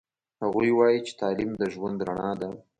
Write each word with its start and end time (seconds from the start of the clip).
هغوی 0.43 0.69
وایي 0.75 0.99
چې 1.07 1.13
تعلیم 1.21 1.51
د 1.57 1.61
ژوند 1.73 1.97
رڼا 2.07 2.31
ده 2.39 2.49